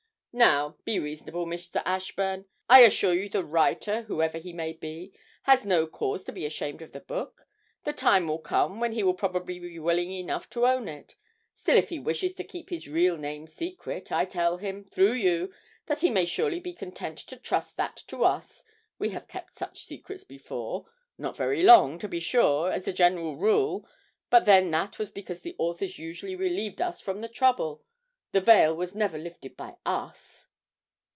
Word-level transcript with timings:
Now, 0.33 0.77
be 0.85 0.97
reasonable, 0.97 1.45
Mr. 1.45 1.81
Ashburn. 1.83 2.45
I 2.69 2.83
assure 2.83 3.13
you 3.13 3.27
the 3.27 3.43
writer, 3.43 4.03
whoever 4.03 4.37
he 4.37 4.53
may 4.53 4.71
be, 4.71 5.11
has 5.43 5.65
no 5.65 5.85
cause 5.85 6.23
to 6.23 6.31
be 6.31 6.45
ashamed 6.45 6.81
of 6.81 6.93
the 6.93 7.01
book 7.01 7.45
the 7.83 7.91
time 7.91 8.29
will 8.29 8.39
come 8.39 8.79
when 8.79 8.93
he 8.93 9.03
will 9.03 9.13
probably 9.13 9.59
be 9.59 9.77
willing 9.77 10.09
enough 10.09 10.49
to 10.51 10.65
own 10.65 10.87
it. 10.87 11.17
Still, 11.53 11.75
if 11.75 11.89
he 11.89 11.99
wishes 11.99 12.33
to 12.35 12.45
keep 12.45 12.69
his 12.69 12.87
real 12.87 13.17
name 13.17 13.45
secret, 13.45 14.09
I 14.09 14.23
tell 14.23 14.55
him, 14.55 14.85
through 14.85 15.15
you, 15.15 15.53
that 15.87 15.99
he 15.99 16.09
may 16.09 16.23
surely 16.23 16.61
be 16.61 16.71
content 16.71 17.17
to 17.27 17.35
trust 17.35 17.75
that 17.75 17.97
to 18.07 18.23
us. 18.23 18.63
We 18.97 19.09
have 19.09 19.27
kept 19.27 19.57
such 19.57 19.83
secrets 19.83 20.23
before 20.23 20.85
not 21.17 21.35
very 21.35 21.61
long, 21.61 21.99
to 21.99 22.07
be 22.07 22.21
sure, 22.21 22.71
as 22.71 22.87
a 22.87 22.93
general 22.93 23.35
rule; 23.35 23.85
but 24.29 24.45
then 24.45 24.71
that 24.71 24.97
was 24.97 25.11
because 25.11 25.41
the 25.41 25.55
authors 25.59 25.99
usually 25.99 26.37
relieved 26.37 26.81
us 26.81 27.01
from 27.01 27.19
the 27.19 27.27
trouble 27.27 27.83
the 28.33 28.39
veil 28.39 28.73
was 28.73 28.95
never 28.95 29.17
lifted 29.17 29.57
by 29.57 29.75
us.' 29.85 30.47